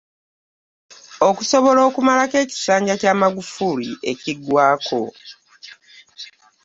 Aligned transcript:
Okusobola 1.27 1.79
okumalako 1.89 2.35
ekisanja 2.43 2.93
kya 3.01 3.13
Magufuli 3.19 3.89
ekiggwaako 4.11 5.01